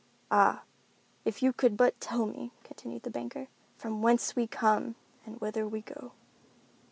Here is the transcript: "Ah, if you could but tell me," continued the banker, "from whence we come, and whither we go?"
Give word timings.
"Ah, 0.31 0.63
if 1.25 1.43
you 1.43 1.53
could 1.53 1.77
but 1.77 2.01
tell 2.01 2.25
me," 2.25 2.51
continued 2.63 3.03
the 3.03 3.11
banker, 3.11 3.49
"from 3.77 4.01
whence 4.01 4.35
we 4.35 4.47
come, 4.47 4.95
and 5.27 5.39
whither 5.39 5.67
we 5.67 5.81
go?" 5.81 6.13